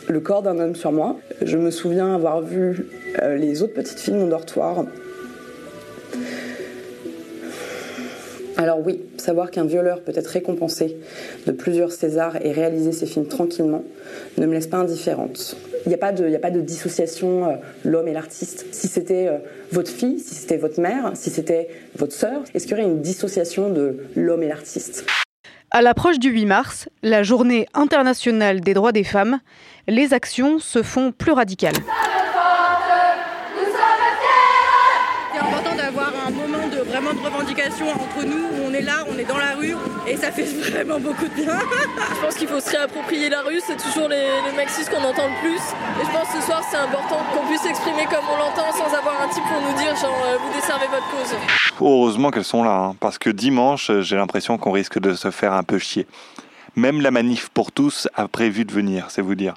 le 0.08 0.20
corps 0.20 0.42
d'un 0.42 0.58
homme 0.58 0.74
sur 0.76 0.92
moi. 0.92 1.18
Je 1.42 1.56
me 1.56 1.70
souviens 1.70 2.14
avoir 2.14 2.40
vu 2.42 2.86
euh, 3.22 3.36
les 3.36 3.62
autres 3.62 3.74
petites 3.74 3.98
filles 4.00 4.14
de 4.14 4.18
mon 4.18 4.26
dortoir. 4.28 4.84
Alors 8.58 8.80
oui, 8.84 9.00
savoir 9.16 9.50
qu'un 9.50 9.64
violeur 9.64 10.02
peut 10.02 10.12
être 10.14 10.26
récompensé 10.28 10.96
de 11.46 11.52
plusieurs 11.52 11.90
Césars 11.90 12.36
et 12.44 12.52
réaliser 12.52 12.92
ses 12.92 13.06
films 13.06 13.26
tranquillement 13.26 13.82
ne 14.38 14.46
me 14.46 14.52
laisse 14.52 14.66
pas 14.68 14.76
indifférente. 14.76 15.56
Il 15.84 15.88
n'y 15.88 15.94
a, 15.94 15.98
pas 15.98 16.12
de- 16.12 16.32
a 16.32 16.38
pas 16.38 16.50
de 16.52 16.60
dissociation, 16.60 17.44
euh, 17.46 17.54
l'homme 17.84 18.06
et 18.06 18.12
l'artiste. 18.12 18.66
Si 18.70 18.86
c'était 18.86 19.26
euh, 19.26 19.38
votre 19.72 19.90
fille, 19.90 20.20
si 20.20 20.34
c'était 20.36 20.58
votre 20.58 20.80
mère, 20.80 21.10
si 21.14 21.30
c'était 21.30 21.68
votre 21.96 22.12
sœur, 22.12 22.44
est-ce 22.54 22.66
qu'il 22.68 22.76
y 22.76 22.80
aurait 22.80 22.88
une 22.88 23.00
dissociation 23.00 23.68
de 23.70 23.96
l'homme 24.14 24.44
et 24.44 24.48
l'artiste? 24.48 25.04
À 25.74 25.80
l'approche 25.80 26.18
du 26.18 26.28
8 26.28 26.44
mars, 26.44 26.88
la 27.02 27.22
journée 27.22 27.66
internationale 27.72 28.60
des 28.60 28.74
droits 28.74 28.92
des 28.92 29.04
femmes, 29.04 29.40
les 29.88 30.12
actions 30.12 30.58
se 30.58 30.82
font 30.82 31.12
plus 31.12 31.32
radicales. 31.32 31.72
Entre 37.70 38.26
nous 38.26 38.44
où 38.44 38.68
on 38.68 38.74
est 38.74 38.80
là, 38.82 39.04
on 39.08 39.18
est 39.18 39.24
dans 39.24 39.38
la 39.38 39.54
rue 39.54 39.76
et 40.06 40.16
ça 40.16 40.32
fait 40.32 40.44
vraiment 40.44 40.98
beaucoup 40.98 41.26
de 41.26 41.34
bien. 41.34 41.58
Je 42.14 42.20
pense 42.20 42.34
qu'il 42.34 42.48
faut 42.48 42.60
se 42.60 42.70
réapproprier 42.70 43.28
la 43.28 43.42
rue, 43.42 43.60
c'est 43.64 43.76
toujours 43.76 44.08
les, 44.08 44.26
les 44.46 44.56
maxis 44.56 44.84
qu'on 44.86 45.02
entend 45.02 45.28
le 45.28 45.40
plus. 45.40 45.60
Et 46.00 46.04
je 46.04 46.10
pense 46.10 46.28
que 46.28 46.40
ce 46.40 46.46
soir 46.46 46.62
c'est 46.70 46.76
important 46.76 47.20
qu'on 47.32 47.46
puisse 47.46 47.62
s'exprimer 47.62 48.04
comme 48.06 48.24
on 48.32 48.36
l'entend 48.36 48.72
sans 48.72 48.94
avoir 48.96 49.22
un 49.22 49.28
type 49.28 49.44
pour 49.44 49.60
nous 49.60 49.76
dire 49.78 49.94
genre 49.96 50.16
euh, 50.26 50.38
vous 50.38 50.52
desservez 50.60 50.86
votre 50.86 51.08
cause. 51.10 51.36
Heureusement 51.80 52.30
qu'elles 52.30 52.44
sont 52.44 52.64
là, 52.64 52.76
hein, 52.76 52.96
parce 52.98 53.18
que 53.18 53.30
dimanche, 53.30 53.90
j'ai 54.00 54.16
l'impression 54.16 54.58
qu'on 54.58 54.72
risque 54.72 54.98
de 54.98 55.14
se 55.14 55.30
faire 55.30 55.52
un 55.52 55.62
peu 55.62 55.78
chier. 55.78 56.06
Même 56.74 57.02
la 57.02 57.10
manif 57.10 57.50
pour 57.50 57.70
tous 57.70 58.08
a 58.14 58.28
prévu 58.28 58.64
de 58.64 58.72
venir, 58.72 59.06
c'est 59.10 59.20
vous 59.20 59.34
dire. 59.34 59.54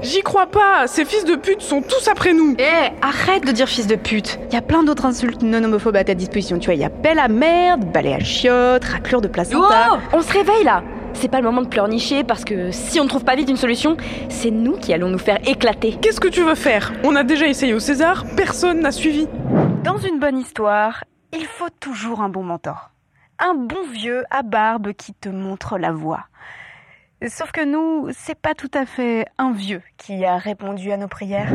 J'y 0.00 0.22
crois 0.22 0.46
pas, 0.46 0.86
ces 0.86 1.04
fils 1.04 1.24
de 1.24 1.36
pute 1.36 1.60
sont 1.60 1.82
tous 1.82 2.08
après 2.08 2.32
nous. 2.32 2.56
Eh, 2.58 2.92
arrête 3.02 3.44
de 3.44 3.52
dire 3.52 3.68
fils 3.68 3.86
de 3.86 3.96
pute. 3.96 4.38
Il 4.48 4.54
y 4.54 4.56
a 4.56 4.62
plein 4.62 4.82
d'autres 4.82 5.04
insultes 5.04 5.42
non 5.42 5.62
homophobes 5.64 5.96
à 5.96 6.04
ta 6.04 6.14
disposition. 6.14 6.58
Tu 6.58 6.66
vois, 6.66 6.74
il 6.74 6.80
y 6.80 6.84
a 6.84 6.90
pelle 6.90 7.18
à 7.18 7.28
merde, 7.28 7.84
balai 7.92 8.14
à 8.14 8.20
chiottes, 8.20 8.84
raclure 8.84 9.20
de 9.20 9.28
placenta. 9.28 9.88
Oh 9.92 9.96
On 10.14 10.22
se 10.22 10.32
réveille 10.32 10.64
là 10.64 10.82
c'est 11.16 11.28
pas 11.28 11.38
le 11.38 11.44
moment 11.44 11.62
de 11.62 11.68
pleurnicher 11.68 12.24
parce 12.24 12.44
que 12.44 12.70
si 12.70 13.00
on 13.00 13.04
ne 13.04 13.08
trouve 13.08 13.24
pas 13.24 13.36
vite 13.36 13.48
une 13.48 13.56
solution, 13.56 13.96
c'est 14.28 14.50
nous 14.50 14.76
qui 14.76 14.92
allons 14.92 15.08
nous 15.08 15.18
faire 15.18 15.38
éclater. 15.48 15.96
Qu'est-ce 16.02 16.20
que 16.20 16.28
tu 16.28 16.42
veux 16.42 16.54
faire? 16.54 16.92
On 17.04 17.16
a 17.16 17.22
déjà 17.22 17.46
essayé 17.46 17.72
au 17.72 17.80
César, 17.80 18.24
personne 18.36 18.80
n'a 18.80 18.92
suivi. 18.92 19.26
Dans 19.82 19.96
une 19.96 20.18
bonne 20.18 20.36
histoire, 20.36 21.04
il 21.32 21.46
faut 21.46 21.70
toujours 21.80 22.20
un 22.20 22.28
bon 22.28 22.42
mentor. 22.42 22.90
Un 23.38 23.54
bon 23.54 23.82
vieux 23.90 24.24
à 24.30 24.42
barbe 24.42 24.92
qui 24.92 25.14
te 25.14 25.28
montre 25.30 25.78
la 25.78 25.92
voie. 25.92 26.26
Sauf 27.24 27.50
que 27.50 27.64
nous, 27.64 28.10
c'est 28.12 28.38
pas 28.38 28.52
tout 28.52 28.70
à 28.74 28.84
fait 28.84 29.26
un 29.38 29.52
vieux 29.52 29.80
qui 29.96 30.26
a 30.26 30.36
répondu 30.36 30.92
à 30.92 30.98
nos 30.98 31.08
prières. 31.08 31.50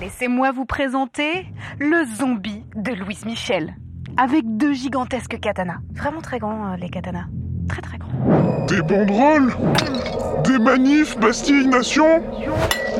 Laissez-moi 0.00 0.52
vous 0.52 0.64
présenter 0.64 1.46
le 1.80 2.04
zombie 2.16 2.64
de 2.76 2.92
Louise 2.92 3.24
Michel. 3.24 3.74
Avec 4.16 4.44
deux 4.56 4.72
gigantesques 4.72 5.40
katanas. 5.40 5.78
Vraiment 5.92 6.20
très 6.20 6.38
grands, 6.38 6.72
euh, 6.72 6.76
les 6.76 6.88
katanas. 6.88 7.26
Très 7.68 7.82
très 7.82 7.98
grands. 7.98 8.64
Des 8.66 8.82
banderoles? 8.82 9.52
Des 10.44 10.58
manifs, 10.58 11.18
Bastille 11.18 11.66
Nation 11.66 12.22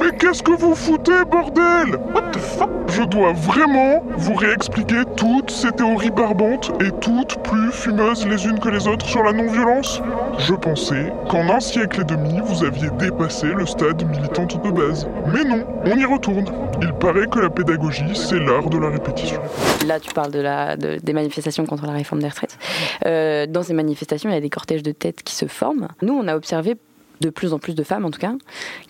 Mais 0.02 0.10
qu'est-ce 0.16 0.42
que 0.42 0.52
vous 0.52 0.74
foutez, 0.74 1.24
bordel 1.30 1.96
What 2.12 2.32
the 2.32 2.38
fuck 2.38 2.70
Je 2.88 3.02
dois 3.04 3.32
vraiment 3.34 4.02
vous 4.16 4.34
réexpliquer 4.34 5.02
toutes 5.16 5.50
ces 5.50 5.70
théories 5.70 6.10
barbantes 6.10 6.72
et 6.80 6.90
toutes 7.00 7.40
plus 7.44 7.70
fumeuses 7.70 8.26
les 8.26 8.46
unes 8.46 8.58
que 8.58 8.68
les 8.68 8.88
autres 8.88 9.06
sur 9.06 9.22
la 9.22 9.32
non-violence 9.32 10.02
Je 10.38 10.54
pensais 10.54 11.12
qu'en 11.28 11.48
un 11.50 11.60
siècle 11.60 12.00
et 12.00 12.04
demi, 12.04 12.40
vous 12.44 12.64
aviez 12.64 12.88
dépassé 12.98 13.46
le 13.46 13.64
stade 13.64 14.04
militante 14.10 14.60
de 14.64 14.70
base. 14.72 15.06
Mais 15.32 15.44
non, 15.44 15.64
on 15.84 15.96
y 15.96 16.04
retourne. 16.04 16.46
Il 16.80 16.92
paraît 16.94 17.28
que 17.28 17.38
la 17.38 17.50
pédagogie, 17.50 18.16
c'est 18.16 18.40
l'art 18.40 18.70
de 18.70 18.78
la 18.78 18.88
répétition. 18.88 19.40
Là, 19.86 20.00
tu 20.00 20.12
parles 20.12 20.32
de 20.32 20.40
la, 20.40 20.76
de, 20.76 20.98
des 21.00 21.12
manifestations 21.12 21.64
contre 21.64 21.86
la 21.86 21.92
réforme 21.92 22.22
des 22.22 22.28
retraites. 22.28 22.58
Euh, 23.06 23.46
dans 23.46 23.62
ces 23.62 23.74
manifestations, 23.74 24.30
il 24.30 24.34
y 24.34 24.36
a 24.36 24.40
des 24.40 24.50
cortèges 24.50 24.82
de 24.82 24.90
têtes 24.90 25.22
qui 25.22 25.36
se 25.36 25.46
forment. 25.46 25.86
Nous, 26.02 26.12
on 26.12 26.26
a 26.26 26.34
observé 26.34 26.76
de 27.22 27.30
plus 27.30 27.54
en 27.54 27.58
plus 27.58 27.74
de 27.74 27.82
femmes 27.82 28.04
en 28.04 28.10
tout 28.10 28.18
cas, 28.18 28.34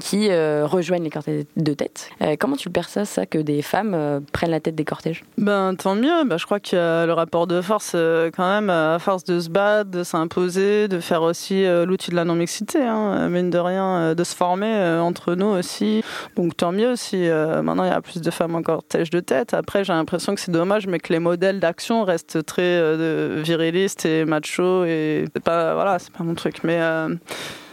qui 0.01 0.29
euh, 0.31 0.67
rejoignent 0.67 1.05
les 1.05 1.11
cortèges 1.11 1.45
de 1.57 1.75
tête. 1.75 2.09
Euh, 2.23 2.35
comment 2.39 2.57
tu 2.57 2.71
perçois 2.71 3.05
ça 3.05 3.27
que 3.27 3.39
des 3.39 3.63
femmes 3.63 3.93
euh, 3.95 4.21
prennent 4.33 4.51
la 4.51 4.61
tête 4.61 4.75
des 4.75 4.85
cortèges? 4.85 5.23
Ben 5.39 5.75
tant 5.77 5.95
mieux, 5.95 6.25
ben, 6.25 6.39
je 6.39 6.47
crois 6.47 6.59
qu'il 6.59 6.79
y 6.79 6.81
a 6.81 7.07
le 7.07 7.13
rapport 7.13 7.47
de 7.47 7.61
force 7.61 7.93
quand 7.93 8.49
même, 8.49 8.71
à 8.71 8.99
force 8.99 9.25
de 9.25 9.39
se 9.39 9.51
battre, 9.51 9.91
de 9.91 10.03
s'imposer, 10.03 10.89
de 10.89 10.99
faire 10.99 11.23
aussi 11.23 11.65
l'outil 11.87 12.11
de 12.11 12.17
la 12.17 12.25
non-mixité, 12.25 12.83
hein, 12.83 13.29
mine 13.29 13.51
de 13.51 13.59
rien, 13.59 14.15
de 14.15 14.25
se 14.25 14.35
former 14.35 14.99
entre 15.01 15.35
nous 15.35 15.47
aussi. 15.47 16.03
Donc 16.37 16.57
tant 16.57 16.73
mieux 16.73 16.97
si 16.97 17.29
maintenant 17.29 17.85
il 17.85 17.91
y 17.91 17.93
a 17.93 18.01
plus 18.01 18.23
de 18.23 18.31
femmes 18.31 18.55
en 18.55 18.63
cortège 18.63 19.11
de 19.11 19.21
tête. 19.21 19.53
Après 19.53 19.85
j'ai 19.85 19.93
l'impression 19.93 20.35
que 20.35 20.41
c'est 20.41 20.51
dommage 20.51 20.87
mais 20.87 20.99
que 20.99 21.13
les 21.13 21.19
modèles 21.19 21.61
d'action 21.61 22.05
restent 22.05 22.45
très 22.45 22.97
virilistes 23.43 24.07
et 24.07 24.25
machos 24.25 24.85
et 24.85 25.27
c'est 25.35 25.43
pas, 25.43 25.75
voilà, 25.75 25.99
c'est 25.99 26.13
pas 26.13 26.25
mon 26.25 26.35
truc. 26.35 26.65
Mais 26.65 26.81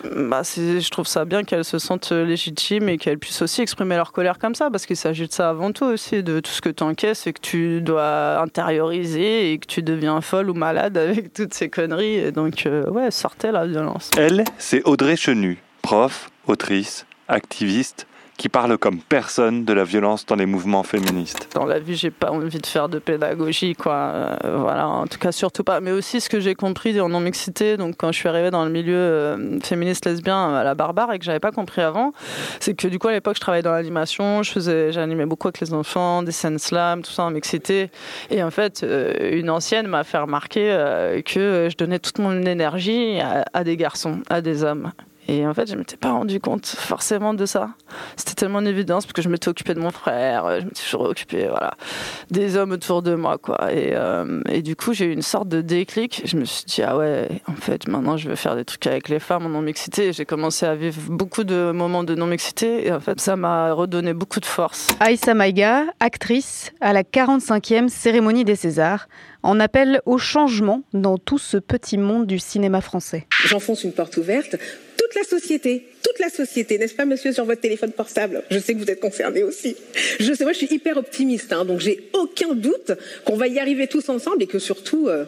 bah, 0.03 0.41
je 0.43 0.89
trouve 0.89 1.07
ça 1.07 1.25
bien 1.25 1.43
qu'elles 1.43 1.65
se 1.65 1.79
sentent 1.79 2.11
légitimes 2.11 2.89
et 2.89 2.97
qu'elles 2.97 3.19
puissent 3.19 3.41
aussi 3.41 3.61
exprimer 3.61 3.95
leur 3.95 4.11
colère 4.11 4.39
comme 4.39 4.55
ça, 4.55 4.69
parce 4.69 4.85
qu'il 4.85 4.95
s'agit 4.95 5.27
de 5.27 5.33
ça 5.33 5.49
avant 5.49 5.71
tout 5.71 5.85
aussi, 5.85 6.23
de 6.23 6.39
tout 6.39 6.51
ce 6.51 6.61
que 6.61 6.69
tu 6.69 6.83
encaisses 6.83 7.27
et 7.27 7.33
que 7.33 7.41
tu 7.41 7.81
dois 7.81 8.39
intérioriser 8.41 9.51
et 9.51 9.57
que 9.57 9.67
tu 9.67 9.83
deviens 9.83 10.21
folle 10.21 10.49
ou 10.49 10.53
malade 10.53 10.97
avec 10.97 11.33
toutes 11.33 11.53
ces 11.53 11.69
conneries. 11.69 12.15
Et 12.15 12.31
donc, 12.31 12.65
euh, 12.65 12.89
ouais, 12.89 13.11
sortez 13.11 13.51
la 13.51 13.65
violence. 13.65 14.11
Elle, 14.17 14.43
c'est 14.57 14.83
Audrey 14.85 15.15
Chenu, 15.15 15.57
prof, 15.81 16.29
autrice, 16.47 17.05
activiste, 17.27 18.07
qui 18.39 18.47
parle 18.47 18.77
comme 18.77 18.99
personne 18.99 19.65
de 19.65 19.73
la 19.73 19.83
violence 19.83 20.25
dans 20.25 20.37
les 20.37 20.45
mouvements 20.45 20.83
féministes. 20.83 21.49
Dans 21.53 21.65
la 21.65 21.77
vie, 21.77 21.97
j'ai 21.97 22.09
pas 22.09 22.31
envie 22.31 22.57
de 22.57 22.65
faire 22.65 22.87
de 22.87 22.97
pédagogie, 22.97 23.75
quoi. 23.75 24.13
Euh, 24.45 24.57
voilà, 24.59 24.87
en 24.87 25.07
tout 25.07 25.19
cas, 25.19 25.33
surtout 25.33 25.65
pas. 25.65 25.81
Mais 25.81 25.91
aussi, 25.91 26.21
ce 26.21 26.29
que 26.29 26.39
j'ai 26.39 26.55
compris 26.55 26.99
en 27.01 27.09
non-mixité, 27.09 27.75
donc 27.75 27.95
quand 27.97 28.13
je 28.13 28.17
suis 28.17 28.29
arrivée 28.29 28.49
dans 28.49 28.63
le 28.63 28.71
milieu 28.71 28.95
euh, 28.95 29.59
féministe 29.59 30.05
lesbien 30.05 30.55
à 30.55 30.63
la 30.63 30.73
barbare 30.73 31.11
et 31.11 31.19
que 31.19 31.25
j'avais 31.25 31.41
pas 31.41 31.51
compris 31.51 31.81
avant, 31.81 32.13
c'est 32.61 32.75
que 32.75 32.87
du 32.87 32.97
coup, 32.97 33.09
à 33.09 33.11
l'époque, 33.11 33.35
je 33.35 33.41
travaillais 33.41 33.61
dans 33.61 33.73
l'animation, 33.73 34.41
j'animais 34.41 35.25
beaucoup 35.25 35.49
avec 35.49 35.59
les 35.59 35.73
enfants, 35.73 36.23
des 36.23 36.31
scènes 36.31 36.59
slam, 36.59 37.01
tout 37.01 37.11
ça 37.11 37.23
en 37.23 37.31
mixité. 37.31 37.91
Et 38.29 38.41
en 38.41 38.51
fait, 38.51 38.83
euh, 38.83 39.37
une 39.37 39.49
ancienne 39.49 39.87
m'a 39.87 40.05
fait 40.05 40.17
remarquer 40.17 40.69
que 41.25 41.67
je 41.69 41.75
donnais 41.75 41.99
toute 41.99 42.19
mon 42.19 42.43
énergie 42.43 43.19
à 43.53 43.63
des 43.65 43.75
garçons, 43.75 44.21
à 44.29 44.39
des 44.39 44.63
hommes. 44.63 44.93
Et 45.29 45.45
en 45.45 45.53
fait, 45.53 45.67
je 45.67 45.73
ne 45.73 45.79
m'étais 45.79 45.95
pas 45.95 46.09
rendu 46.09 46.39
compte 46.39 46.65
forcément 46.65 47.35
de 47.35 47.45
ça. 47.45 47.69
C'était 48.15 48.33
tellement 48.33 48.61
une 48.61 48.67
évidence 48.67 49.05
parce 49.05 49.13
que 49.13 49.21
je 49.21 49.29
m'étais 49.29 49.47
occupée 49.47 49.75
de 49.75 49.79
mon 49.79 49.91
frère, 49.91 50.47
euh, 50.47 50.59
je 50.59 50.65
m'étais 50.65 50.81
toujours 50.81 51.03
occupée 51.03 51.45
voilà, 51.47 51.75
des 52.31 52.57
hommes 52.57 52.71
autour 52.71 53.03
de 53.03 53.13
moi. 53.13 53.37
Quoi. 53.37 53.71
Et, 53.71 53.91
euh, 53.93 54.41
et 54.49 54.63
du 54.63 54.75
coup, 54.75 54.91
j'ai 54.93 55.05
eu 55.05 55.13
une 55.13 55.21
sorte 55.21 55.47
de 55.47 55.61
déclic. 55.61 56.23
Je 56.25 56.35
me 56.35 56.45
suis 56.45 56.65
dit, 56.65 56.81
ah 56.81 56.97
ouais, 56.97 57.27
en 57.47 57.53
fait, 57.53 57.87
maintenant, 57.87 58.17
je 58.17 58.27
veux 58.27 58.35
faire 58.35 58.55
des 58.55 58.65
trucs 58.65 58.87
avec 58.87 59.07
les 59.07 59.19
femmes 59.19 59.45
en 59.45 59.49
non-mixité. 59.49 60.13
J'ai 60.13 60.25
commencé 60.25 60.65
à 60.65 60.73
vivre 60.73 60.99
beaucoup 61.09 61.43
de 61.43 61.71
moments 61.75 62.03
de 62.03 62.15
non-mixité. 62.15 62.87
Et 62.87 62.91
en 62.91 62.99
fait, 62.99 63.21
ça 63.21 63.35
m'a 63.35 63.71
redonné 63.73 64.15
beaucoup 64.15 64.39
de 64.39 64.47
force. 64.47 64.87
Aïssa 64.99 65.35
Maïga, 65.35 65.83
actrice 65.99 66.71
à 66.81 66.91
la 66.91 67.03
45e 67.03 67.87
cérémonie 67.87 68.45
des 68.45 68.55
Césars, 68.55 69.07
en 69.43 69.59
appelle 69.59 70.01
au 70.07 70.17
changement 70.17 70.81
dans 70.93 71.19
tout 71.19 71.37
ce 71.37 71.57
petit 71.57 71.99
monde 71.99 72.25
du 72.25 72.39
cinéma 72.39 72.81
français. 72.81 73.27
J'enfonce 73.45 73.83
une 73.83 73.93
porte 73.93 74.17
ouverte. 74.17 74.55
Toute 75.09 75.23
la 75.23 75.39
société, 75.39 75.87
toute 76.03 76.19
la 76.19 76.29
société, 76.29 76.77
n'est-ce 76.77 76.93
pas, 76.93 77.05
monsieur, 77.05 77.33
sur 77.33 77.43
votre 77.43 77.61
téléphone 77.61 77.91
portable? 77.91 78.43
Je 78.51 78.59
sais 78.59 78.75
que 78.75 78.79
vous 78.79 78.91
êtes 78.91 78.99
concerné 78.99 79.41
aussi. 79.41 79.75
Je 80.19 80.31
sais, 80.33 80.43
moi, 80.43 80.53
je 80.53 80.59
suis 80.59 80.67
hyper 80.71 80.97
optimiste, 80.97 81.51
hein, 81.51 81.65
donc 81.65 81.79
j'ai 81.79 82.11
aucun 82.13 82.53
doute 82.53 82.91
qu'on 83.25 83.35
va 83.35 83.47
y 83.47 83.59
arriver 83.59 83.87
tous 83.87 84.07
ensemble 84.09 84.43
et 84.43 84.47
que 84.47 84.59
surtout, 84.59 85.07
euh, 85.07 85.25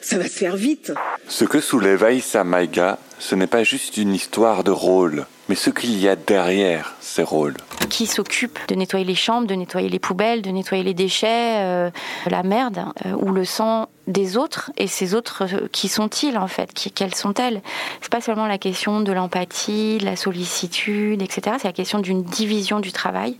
ça 0.00 0.16
va 0.16 0.24
se 0.24 0.38
faire 0.38 0.56
vite. 0.56 0.92
Ce 1.28 1.44
que 1.44 1.60
soulève 1.60 2.02
Aïssa 2.02 2.44
Maïga, 2.44 2.98
ce 3.18 3.34
n'est 3.34 3.46
pas 3.46 3.62
juste 3.62 3.98
une 3.98 4.14
histoire 4.14 4.64
de 4.64 4.70
rôle, 4.70 5.26
mais 5.50 5.54
ce 5.54 5.68
qu'il 5.68 6.00
y 6.00 6.08
a 6.08 6.16
derrière 6.16 6.96
ces 7.02 7.22
rôles. 7.22 7.56
Qui 7.90 8.06
s'occupe 8.06 8.58
de 8.68 8.74
nettoyer 8.74 9.04
les 9.04 9.14
chambres, 9.14 9.46
de 9.46 9.54
nettoyer 9.54 9.90
les 9.90 9.98
poubelles, 9.98 10.40
de 10.40 10.50
nettoyer 10.50 10.82
les 10.82 10.94
déchets, 10.94 11.58
euh, 11.58 11.90
la 12.30 12.42
merde 12.42 12.78
euh, 13.04 13.12
ou 13.18 13.32
le 13.32 13.44
sang 13.44 13.90
des 14.08 14.36
autres 14.36 14.72
Et 14.76 14.86
ces 14.86 15.14
autres, 15.14 15.44
euh, 15.44 15.68
qui 15.70 15.88
sont-ils 15.88 16.36
en 16.36 16.48
fait? 16.48 16.72
Qui, 16.72 16.90
Quelles 16.90 17.14
sont-elles? 17.14 17.62
C'est 18.00 18.10
pas 18.10 18.20
seulement 18.20 18.46
la 18.46 18.58
question 18.58 19.00
de 19.00 19.12
l'empathie, 19.12 19.98
de 19.98 20.04
la 20.04 20.16
sollicitude, 20.16 21.22
etc. 21.22 21.56
C'est 21.60 21.68
la 21.68 21.72
question 21.72 22.00
d'une 22.00 22.22
division 22.22 22.80
du 22.80 22.90
travail 22.90 23.36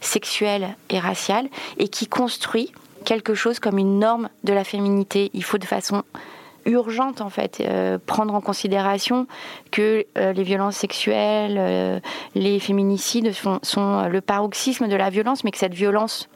sexuelle 0.00 0.76
et 0.90 0.98
raciale 0.98 1.48
et 1.78 1.88
qui 1.88 2.08
construit 2.08 2.72
quelque 3.04 3.34
chose 3.34 3.60
comme 3.60 3.78
une 3.78 3.98
norme 4.00 4.28
de 4.44 4.52
la 4.52 4.64
féminité. 4.64 5.30
Il 5.34 5.44
faut 5.44 5.58
de 5.58 5.64
façon 5.64 6.02
urgente 6.66 7.20
en 7.20 7.30
fait 7.30 7.60
euh, 7.60 7.96
prendre 8.04 8.34
en 8.34 8.40
considération 8.40 9.26
que 9.70 10.04
euh, 10.18 10.32
les 10.32 10.42
violences 10.42 10.76
sexuelles, 10.76 12.02
les 12.34 12.58
féminicides 12.58 13.32
sont 13.62 14.08
le 14.08 14.20
paroxysme 14.20 14.88
de 14.88 14.96
la 14.96 15.10
violence, 15.10 15.44
mais 15.44 15.52
que 15.52 15.58
cette 15.58 15.74
violence 15.74 16.28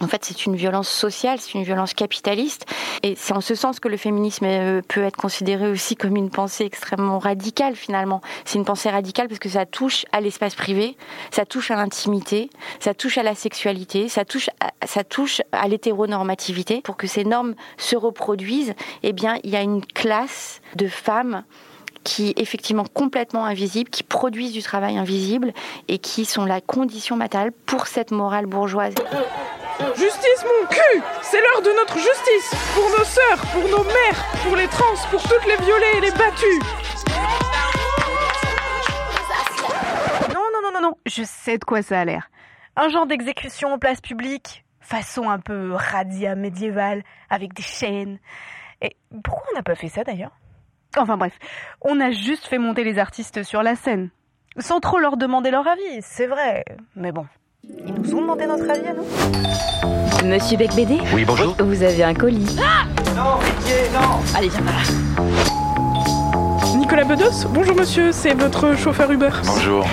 en 0.00 0.08
fait, 0.08 0.24
c'est 0.24 0.46
une 0.46 0.56
violence 0.56 0.88
sociale, 0.88 1.38
c'est 1.40 1.54
une 1.54 1.64
violence 1.64 1.94
capitaliste. 1.94 2.66
Et 3.02 3.14
c'est 3.16 3.34
en 3.34 3.40
ce 3.40 3.54
sens 3.54 3.78
que 3.78 3.88
le 3.88 3.96
féminisme 3.96 4.46
euh, 4.46 4.80
peut 4.86 5.02
être 5.02 5.16
considéré 5.16 5.68
aussi 5.68 5.96
comme 5.96 6.16
une 6.16 6.30
pensée 6.30 6.64
extrêmement 6.64 7.18
radicale, 7.18 7.76
finalement. 7.76 8.20
C'est 8.44 8.58
une 8.58 8.64
pensée 8.64 8.90
radicale 8.90 9.28
parce 9.28 9.38
que 9.38 9.48
ça 9.48 9.66
touche 9.66 10.04
à 10.12 10.20
l'espace 10.20 10.54
privé, 10.54 10.96
ça 11.30 11.44
touche 11.44 11.70
à 11.70 11.76
l'intimité, 11.76 12.50
ça 12.80 12.94
touche 12.94 13.18
à 13.18 13.22
la 13.22 13.34
sexualité, 13.34 14.08
ça 14.08 14.24
touche 14.24 14.48
à, 14.60 14.86
ça 14.86 15.04
touche 15.04 15.42
à 15.52 15.68
l'hétéronormativité. 15.68 16.80
Pour 16.82 16.96
que 16.96 17.06
ces 17.06 17.24
normes 17.24 17.54
se 17.76 17.96
reproduisent, 17.96 18.74
eh 19.02 19.12
bien, 19.12 19.38
il 19.44 19.50
y 19.50 19.56
a 19.56 19.62
une 19.62 19.84
classe 19.84 20.60
de 20.74 20.88
femmes 20.88 21.44
qui 22.04 22.32
effectivement 22.36 22.84
complètement 22.92 23.44
invisibles, 23.44 23.90
qui 23.90 24.02
produisent 24.02 24.52
du 24.52 24.62
travail 24.62 24.98
invisible 24.98 25.52
et 25.86 25.98
qui 25.98 26.24
sont 26.24 26.44
la 26.44 26.60
condition 26.60 27.16
matérielle 27.16 27.52
pour 27.52 27.86
cette 27.86 28.10
morale 28.10 28.46
bourgeoise. 28.46 28.94
Justice, 29.96 30.44
mon 30.44 30.66
cul 30.68 31.02
C'est 31.22 31.40
l'heure 31.40 31.62
de 31.62 31.70
notre 31.76 31.94
justice 31.98 32.54
Pour 32.74 32.90
nos 32.98 33.04
sœurs, 33.04 33.40
pour 33.52 33.68
nos 33.68 33.84
mères, 33.84 34.26
pour 34.44 34.56
les 34.56 34.68
trans, 34.68 34.94
pour 35.10 35.22
toutes 35.22 35.46
les 35.46 35.56
violées 35.64 35.96
et 35.96 36.00
les 36.00 36.10
battues 36.10 36.60
Non, 40.34 40.40
non, 40.52 40.60
non, 40.62 40.72
non, 40.72 40.80
non, 40.80 40.96
je 41.06 41.22
sais 41.22 41.58
de 41.58 41.64
quoi 41.64 41.82
ça 41.82 42.00
a 42.00 42.04
l'air. 42.04 42.30
Un 42.76 42.88
genre 42.88 43.06
d'exécution 43.06 43.72
en 43.72 43.78
place 43.78 44.00
publique, 44.00 44.64
façon 44.80 45.28
un 45.28 45.38
peu 45.38 45.72
radia 45.74 46.34
médiévale, 46.34 47.02
avec 47.30 47.54
des 47.54 47.62
chaînes. 47.62 48.18
Et 48.80 48.96
pourquoi 49.22 49.44
on 49.52 49.56
n'a 49.56 49.62
pas 49.62 49.74
fait 49.74 49.88
ça 49.88 50.04
d'ailleurs? 50.04 50.32
Enfin 50.96 51.16
bref, 51.16 51.32
on 51.80 52.00
a 52.00 52.10
juste 52.10 52.46
fait 52.46 52.58
monter 52.58 52.84
les 52.84 52.98
artistes 52.98 53.42
sur 53.42 53.62
la 53.62 53.76
scène. 53.76 54.10
Sans 54.58 54.80
trop 54.80 54.98
leur 54.98 55.16
demander 55.16 55.50
leur 55.50 55.66
avis, 55.66 56.02
c'est 56.02 56.26
vrai. 56.26 56.64
Mais 56.94 57.12
bon, 57.12 57.26
ils 57.68 57.94
nous 57.94 58.14
ont 58.14 58.20
demandé 58.22 58.46
notre 58.46 58.68
avis 58.68 58.86
à 58.86 58.92
nous. 58.92 60.28
Monsieur 60.28 60.56
Becbédé 60.56 60.98
Oui, 61.14 61.24
bonjour. 61.24 61.54
Vous 61.60 61.82
avez 61.82 62.02
un 62.02 62.14
colis. 62.14 62.56
Non, 63.16 63.38
pitié, 63.38 63.74
non 63.92 64.20
Allez, 64.36 64.48
viens 64.48 64.62
par 64.62 64.74
là. 64.74 64.80
Nicolas 66.76 67.04
Bedos. 67.04 67.46
Bonjour 67.50 67.76
monsieur, 67.76 68.10
c'est 68.12 68.34
votre 68.34 68.76
chauffeur 68.76 69.10
Uber. 69.10 69.30
Bonjour. 69.44 69.86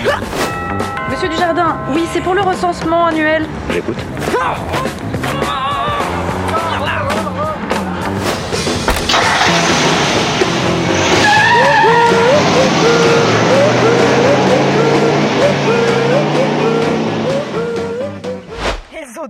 Monsieur 1.11 1.29
Dujardin, 1.29 1.77
oui, 1.93 2.05
c'est 2.11 2.21
pour 2.21 2.33
le 2.33 2.41
recensement 2.41 3.05
annuel. 3.05 3.45
J'écoute. 3.71 3.97
Ont 12.11 13.18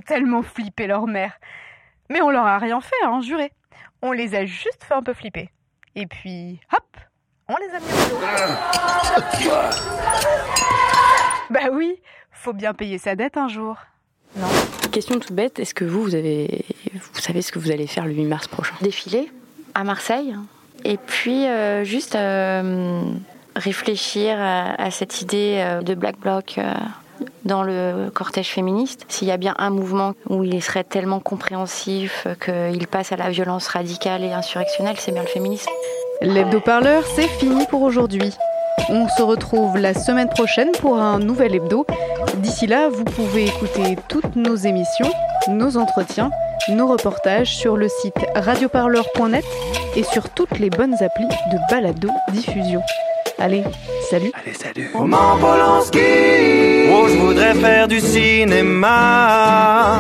tellement 0.10 0.42
flippé 0.42 0.88
leur 0.88 1.06
mère. 1.06 1.34
Mais 2.10 2.20
on 2.22 2.32
leur 2.32 2.46
a 2.46 2.58
rien 2.58 2.82
fait, 2.82 3.06
hein, 3.06 3.22
juré. 3.22 3.52
On 4.02 4.12
les 4.12 4.34
a 4.34 4.46
juste 4.46 4.84
fait 4.84 4.96
un 4.96 5.04
peu 5.04 5.14
flipper. 5.14 5.50
Et 5.96 6.08
puis, 6.08 6.60
hop, 6.74 6.98
on 7.48 7.56
les 7.58 7.70
a 7.76 7.80
mis 7.80 7.86
au. 8.12 8.20
Bah 11.52 11.70
oui, 11.72 12.02
faut 12.32 12.54
bien 12.54 12.74
payer 12.74 12.98
sa 12.98 13.16
dette 13.16 13.38
un 13.38 13.48
jour. 13.48 13.78
Question 14.92 15.20
toute 15.20 15.32
bête, 15.32 15.60
est-ce 15.60 15.76
que 15.76 15.86
vous, 15.86 16.02
vous, 16.02 16.16
avez, 16.16 16.66
vous 16.94 17.20
savez 17.20 17.44
ce 17.44 17.52
que 17.52 17.60
vous 17.60 17.70
allez 17.72 17.86
faire 17.86 18.06
le 18.06 18.14
8 18.14 18.26
mars 18.26 18.48
prochain? 18.48 18.74
Défiler 18.82 19.32
à 19.76 19.84
Marseille 19.84 20.36
et 20.86 20.98
puis 20.98 21.46
euh, 21.46 21.84
juste 21.84 22.16
euh, 22.16 23.04
réfléchir 23.56 24.40
à, 24.40 24.82
à 24.82 24.90
cette 24.92 25.22
idée 25.22 25.58
euh, 25.60 25.82
de 25.82 25.94
Black 25.94 26.18
Bloc 26.20 26.56
euh, 26.58 26.74
dans 27.46 27.64
le 27.64 28.10
cortège 28.14 28.50
féministe. 28.50 29.06
S'il 29.10 29.28
y 29.28 29.32
a 29.32 29.38
bien 29.38 29.56
un 29.58 29.70
mouvement 29.70 30.14
où 30.30 30.44
il 30.44 30.62
serait 30.62 30.84
tellement 30.84 31.20
compréhensif 31.20 32.28
qu'il 32.44 32.88
passe 32.88 33.12
à 33.12 33.18
la 33.18 33.30
violence 33.30 33.68
radicale 33.68 34.24
et 34.24 34.34
insurrectionnelle, 34.34 34.96
c'est 34.98 35.12
bien 35.12 35.24
le 35.24 35.28
féminisme. 35.28 35.72
L'hebdo-parleur, 36.22 37.04
c'est 37.16 37.28
fini 37.28 37.66
pour 37.68 37.82
aujourd'hui. 37.82 38.34
On 38.90 39.08
se 39.08 39.22
retrouve 39.22 39.78
la 39.78 39.94
semaine 39.94 40.30
prochaine 40.30 40.72
pour 40.82 40.98
un 40.98 41.20
nouvel 41.20 41.56
hebdo. 41.56 41.86
D'ici 42.38 42.68
là, 42.68 42.90
vous 42.90 43.04
pouvez 43.04 43.46
écouter 43.46 43.98
toutes 44.08 44.36
nos 44.36 44.56
émissions, 44.56 45.12
nos 45.48 45.78
entretiens, 45.78 46.32
nos 46.70 46.88
reportages 46.88 47.56
sur 47.56 47.78
le 47.78 47.88
site 47.88 48.16
radioparleur.net 48.36 49.46
et 49.96 50.04
sur 50.04 50.30
toutes 50.30 50.60
les 50.60 50.70
bonnes 50.70 50.96
applis 51.02 51.28
de 51.52 51.58
balado 51.70 52.10
diffusion. 52.32 52.82
Allez, 53.38 53.64
salut. 54.10 54.32
Allez, 54.34 54.54
salut. 54.54 54.90
Roman 54.94 55.38
Polanski. 55.40 56.00
Oh, 56.92 57.08
je 57.08 57.18
voudrais 57.18 57.54
faire 57.54 57.88
du 57.88 58.00
cinéma. 58.00 60.00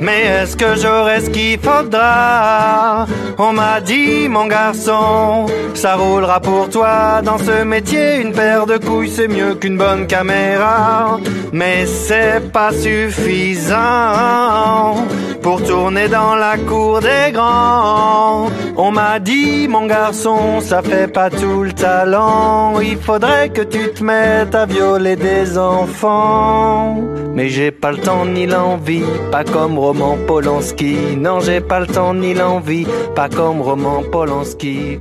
Mais 0.00 0.22
est-ce 0.22 0.56
que 0.56 0.76
j'aurai 0.76 1.20
ce 1.20 1.30
qu'il 1.30 1.58
faudra? 1.58 3.06
On 3.38 3.52
m'a 3.52 3.80
dit, 3.80 4.28
mon 4.28 4.46
garçon, 4.46 5.46
ça 5.74 5.96
roulera 5.96 6.40
pour 6.40 6.68
toi 6.68 7.20
dans 7.22 7.38
ce 7.38 7.64
métier. 7.64 8.20
Une 8.20 8.32
paire 8.32 8.66
de 8.66 8.78
couilles, 8.78 9.10
c'est 9.10 9.28
mieux 9.28 9.54
qu'une 9.54 9.76
bonne 9.76 10.06
caméra. 10.06 11.18
Mais 11.52 11.86
c'est 11.86 12.52
pas 12.52 12.72
suffisant 12.72 13.76
pour 15.48 15.62
tourner 15.62 16.08
dans 16.08 16.34
la 16.34 16.58
cour 16.58 17.00
des 17.00 17.32
grands. 17.32 18.50
On 18.76 18.90
m'a 18.90 19.18
dit, 19.18 19.66
mon 19.66 19.86
garçon, 19.86 20.60
ça 20.60 20.82
fait 20.82 21.10
pas 21.10 21.30
tout 21.30 21.62
le 21.62 21.72
talent. 21.72 22.78
Il 22.80 22.98
faudrait 22.98 23.48
que 23.48 23.62
tu 23.62 23.90
te 23.94 24.04
mettes 24.04 24.54
à 24.54 24.66
violer 24.66 25.16
des 25.16 25.56
enfants. 25.56 26.98
Mais 27.32 27.48
j'ai 27.48 27.70
pas 27.70 27.92
le 27.92 27.96
temps 27.96 28.26
ni 28.26 28.44
l'envie, 28.44 29.08
pas 29.32 29.44
comme 29.44 29.78
Roman 29.78 30.18
Polanski. 30.26 31.16
Non, 31.16 31.40
j'ai 31.40 31.62
pas 31.62 31.80
le 31.80 31.86
temps 31.86 32.12
ni 32.12 32.34
l'envie, 32.34 32.86
pas 33.14 33.30
comme 33.30 33.62
Roman 33.62 34.02
Polanski. 34.12 35.00